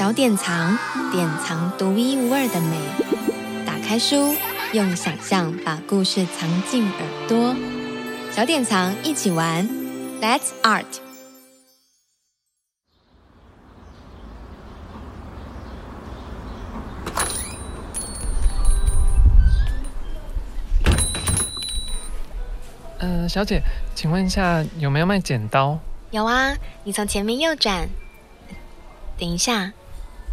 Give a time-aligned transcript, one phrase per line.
[0.00, 0.78] 小典藏，
[1.12, 2.78] 典藏独一无二的美。
[3.66, 4.34] 打开书，
[4.72, 7.54] 用想象把故事藏进耳朵。
[8.30, 9.68] 小典藏一起玩
[10.22, 10.86] ，Let's Art。
[23.00, 23.60] 嗯、呃，小姐，
[23.94, 25.78] 请问一下有没有卖剪刀？
[26.10, 27.86] 有啊，你从前面右转。
[29.18, 29.70] 等一下，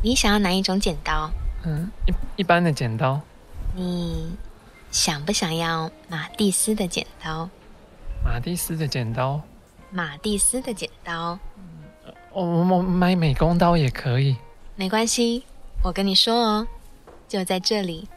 [0.04, 1.30] 你想要哪一种剪刀？
[1.66, 3.20] 嗯，一一般的剪刀。
[3.76, 4.36] 你
[4.92, 7.50] 想不想要马蒂斯的剪刀？
[8.24, 9.42] 马蒂斯的剪刀。
[9.90, 11.40] 马蒂斯的剪刀。
[12.32, 14.38] 我我买美工刀也可以。
[14.76, 15.44] 没关系，
[15.84, 16.68] 我跟你说哦，
[17.28, 18.08] 就在这里。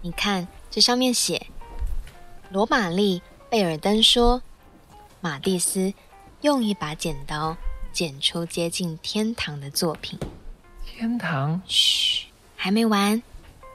[0.00, 1.46] 你看，这上面写：
[2.50, 4.42] 罗玛丽·贝尔登说，
[5.20, 5.92] 马蒂斯
[6.40, 7.56] 用一把剪刀。
[7.90, 10.20] 剪出接近天堂的作品。
[10.98, 11.62] 天堂？
[11.68, 12.26] 嘘，
[12.56, 13.22] 还没完，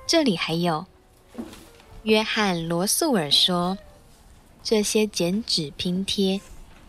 [0.06, 0.86] 这里还有。
[2.04, 3.78] 约翰·罗素尔说，
[4.62, 6.42] 这些剪纸拼贴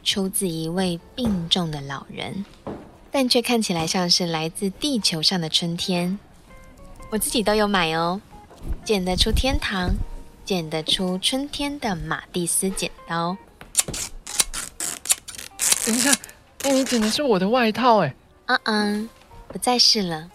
[0.03, 2.45] 出自一位病重的老人，
[3.13, 6.19] 但却看起来像是来自地球上的春天。
[7.11, 8.21] 我自己都有买哦，
[8.85, 9.95] 剪得出天堂，
[10.45, 13.37] 剪得出春天的马蒂斯剪刀。
[15.87, 16.13] 等一下。
[16.63, 18.13] 哎，你剪的是我的外套哎！
[18.47, 19.09] 嗯嗯，
[19.47, 20.29] 不再是了。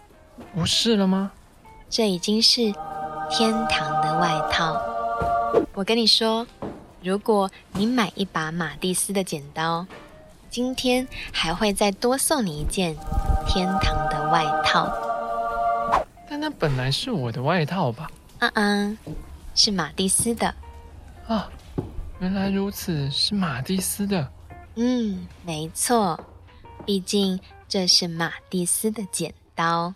[0.53, 1.31] 不是了吗？
[1.89, 2.71] 这已经是
[3.29, 4.79] 天堂的外套。
[5.73, 6.45] 我跟你说，
[7.01, 9.85] 如果你买一把马蒂斯的剪刀，
[10.49, 12.95] 今天还会再多送你一件
[13.47, 14.91] 天堂的外套。
[16.29, 18.09] 但那本来是我的外套吧？
[18.39, 18.97] 嗯嗯，
[19.55, 20.53] 是马蒂斯的。
[21.27, 21.49] 啊，
[22.19, 24.27] 原来如此，是马蒂斯的。
[24.75, 26.19] 嗯，没错，
[26.85, 29.93] 毕竟这是马蒂斯的剪刀。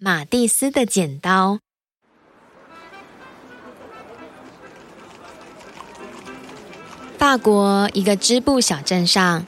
[0.00, 1.58] 马蒂斯的剪刀。
[7.18, 9.44] 法国一个织布小镇上，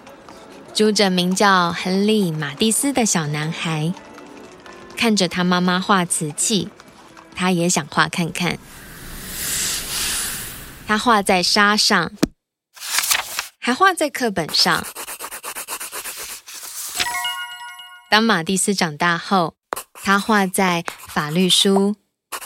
[0.75, 3.95] 住着名叫亨利·马蒂斯的小男孩，
[4.97, 6.69] 看着他妈妈画瓷器。
[7.37, 8.59] 他也想画看看。
[10.85, 12.11] 他画在沙上，
[13.61, 14.85] 还画在课本上。
[18.11, 19.55] 当马蒂斯长大后，
[20.03, 21.95] 他画在法律书、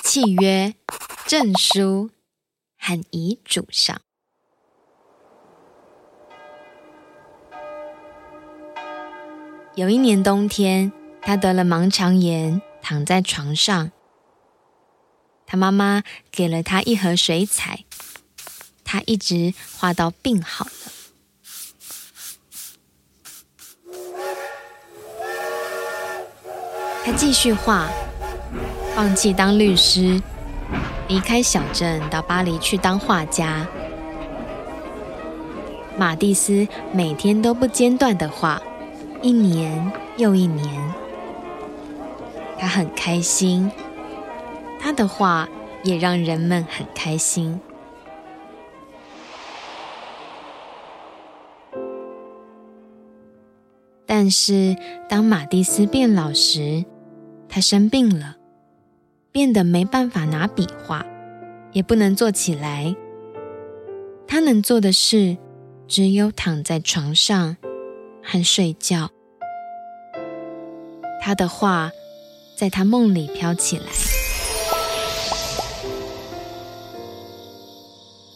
[0.02, 0.74] 契约、
[1.26, 2.10] 证书
[2.78, 4.00] 和遗嘱上。
[9.76, 13.90] 有一年冬天，他得了盲肠炎，躺在床上。
[15.46, 17.84] 他妈妈给了他一盒水彩，
[18.84, 20.93] 他一直画到病好了。
[27.04, 27.86] 他继续画，
[28.94, 30.18] 放弃当律师，
[31.06, 33.68] 离开小镇到巴黎去当画家。
[35.98, 38.60] 马蒂斯每天都不间断的画，
[39.20, 40.94] 一年又一年，
[42.58, 43.70] 他很开心。
[44.80, 45.46] 他的画
[45.82, 47.60] 也让人们很开心。
[54.06, 54.76] 但是，
[55.08, 56.84] 当马蒂斯变老时，
[57.54, 58.34] 他生病了，
[59.30, 61.06] 变得没办法拿笔画，
[61.70, 62.96] 也不能坐起来。
[64.26, 65.36] 他能做的事，
[65.86, 67.56] 只有躺在床上
[68.24, 69.10] 和睡觉。
[71.22, 71.92] 他的画
[72.56, 73.84] 在他梦里飘起来。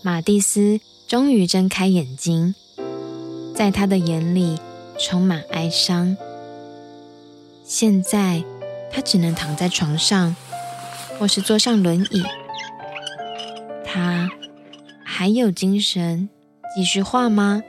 [0.00, 0.78] 马蒂斯
[1.08, 2.54] 终于睁开眼睛，
[3.52, 4.60] 在他的眼里
[4.96, 6.16] 充满哀伤。
[7.64, 8.44] 现在
[8.90, 10.34] 他只能躺在床上，
[11.18, 12.24] 或是坐上轮椅。
[13.84, 14.28] 他
[15.04, 16.28] 还有精神
[16.74, 17.62] 继续画吗？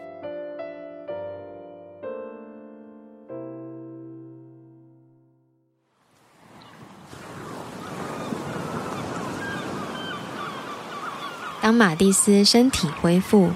[11.62, 13.52] 当马蒂斯身体恢复，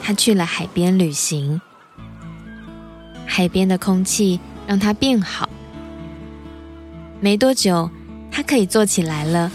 [0.00, 1.60] 他去了海边旅行。
[3.26, 4.38] 海边的空气
[4.68, 5.49] 让他变好。
[7.20, 7.90] 没多久，
[8.30, 9.52] 他可以坐起来了。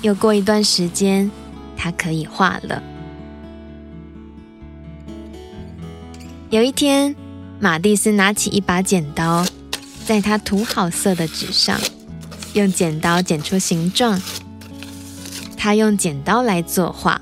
[0.00, 1.30] 又过一段时间，
[1.76, 2.82] 他可以画了。
[6.48, 7.14] 有一天，
[7.60, 9.44] 马蒂斯拿起一把剪刀，
[10.06, 11.78] 在他涂好色的纸上，
[12.54, 14.20] 用剪刀剪出形状。
[15.56, 17.20] 他用剪刀来作画，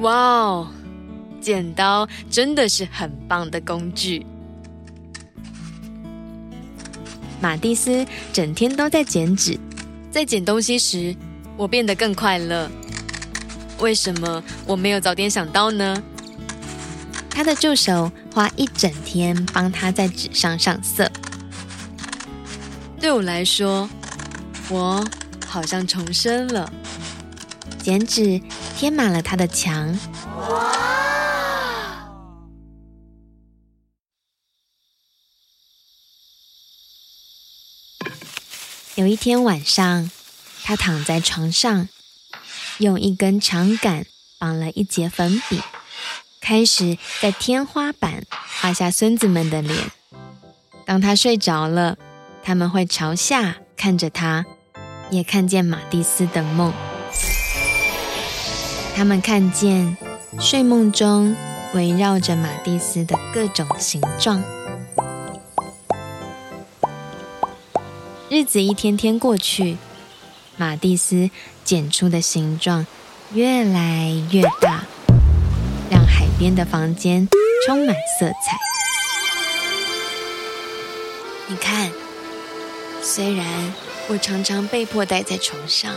[0.00, 0.68] 哇哦！
[1.40, 4.24] 剪刀真的是很棒的工具。
[7.40, 9.58] 马蒂斯整天都在剪纸，
[10.10, 11.14] 在剪东西时，
[11.56, 12.70] 我变得更快乐。
[13.78, 16.02] 为什么我没有早点想到呢？
[17.28, 21.10] 他的助手花一整天帮他在纸上上色。
[22.98, 23.88] 对我来说，
[24.70, 25.06] 我
[25.46, 26.72] 好像重生了。
[27.82, 28.40] 剪纸
[28.76, 29.94] 贴满了他的墙。
[38.96, 40.10] 有一天晚上，
[40.64, 41.86] 他躺在床上，
[42.78, 44.06] 用一根长杆
[44.38, 45.60] 绑了一截粉笔，
[46.40, 49.78] 开始在天花板画下孙子们的脸。
[50.86, 51.98] 当他睡着了，
[52.42, 54.46] 他们会朝下看着他，
[55.10, 56.72] 也看见马蒂斯的梦。
[58.94, 59.98] 他们看见
[60.40, 61.36] 睡梦中
[61.74, 64.42] 围绕着马蒂斯的各种形状。
[68.28, 69.76] 日子一天天过去，
[70.56, 71.30] 马蒂斯
[71.64, 72.84] 剪出的形状
[73.32, 74.84] 越来越大，
[75.88, 77.28] 让海边的房间
[77.64, 78.58] 充满色彩。
[81.46, 81.92] 你看，
[83.00, 83.72] 虽然
[84.08, 85.94] 我常常被迫待在床上，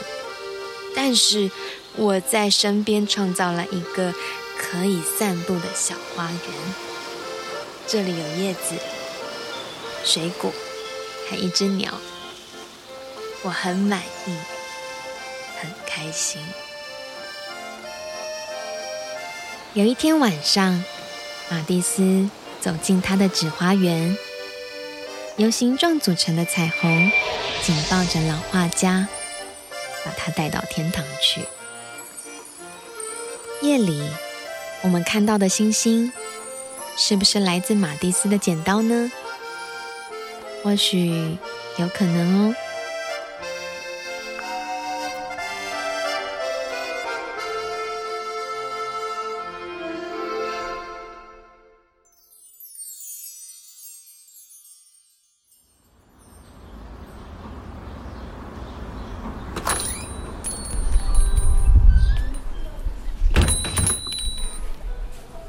[0.95, 1.49] 但是。
[1.95, 4.13] 我在身边创造了一个
[4.57, 6.41] 可以散步的小花园，
[7.87, 8.75] 这里有叶子、
[10.05, 10.53] 水果，
[11.27, 11.99] 还一只鸟。
[13.41, 14.35] 我很满意，
[15.59, 16.41] 很开心。
[19.73, 20.83] 有一天晚上，
[21.49, 24.17] 马蒂斯走进他的纸花园，
[25.37, 27.11] 由形状组成的彩虹
[27.61, 29.07] 紧抱着老画家，
[30.03, 31.41] 把他带到天堂去。
[33.61, 34.09] 夜里，
[34.81, 36.11] 我们看到的星星，
[36.97, 39.11] 是不是来自马蒂斯的剪刀呢？
[40.61, 41.37] 或许
[41.77, 42.55] 有可能哦。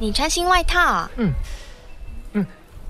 [0.00, 1.10] 你穿新外套啊？
[1.16, 1.30] 嗯
[2.32, 2.46] 嗯，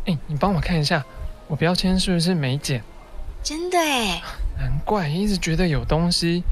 [0.06, 1.04] 哎、欸，你帮我看一下，
[1.48, 2.82] 我标签是不是没剪？
[3.42, 4.22] 真的哎，
[4.56, 6.44] 难怪一直觉得有东西。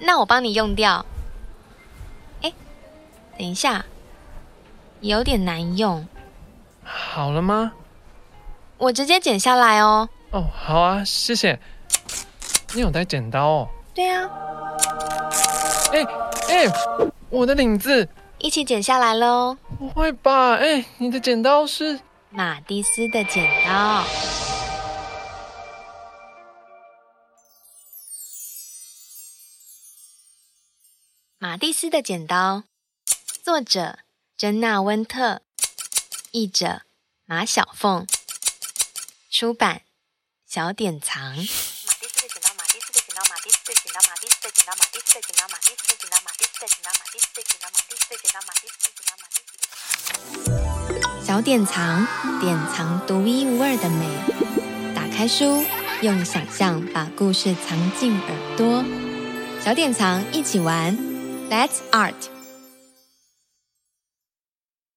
[0.00, 1.06] 那我帮你用掉。
[2.42, 2.54] 哎、欸，
[3.38, 3.84] 等一下，
[5.00, 6.04] 有点难用。
[6.82, 7.70] 好了吗？
[8.76, 10.08] 我直接剪下来哦。
[10.32, 11.60] 哦，好啊，谢谢。
[12.74, 13.68] 你有带剪刀哦？
[13.94, 14.28] 对啊。
[15.92, 16.02] 哎
[16.48, 16.72] 哎、
[17.28, 18.08] 我的领子。
[18.42, 19.58] 一起剪下来喽！
[19.78, 20.54] 不会吧？
[20.54, 22.00] 哎，你的剪刀是
[22.30, 24.04] 马蒂斯的剪刀。
[31.36, 32.64] 马蒂斯的剪刀，
[33.42, 33.98] 作者
[34.38, 35.42] 珍娜·温特，
[36.30, 36.80] 译者
[37.26, 38.06] 马小凤，
[39.30, 39.82] 出版
[40.46, 41.36] 小典藏。
[51.30, 52.04] 小典藏，
[52.40, 54.04] 典藏独一无二的美。
[54.96, 55.64] 打开书，
[56.02, 58.84] 用想象把故事藏进耳朵。
[59.60, 60.98] 小典藏，一起玩
[61.48, 62.39] ，Let's Art。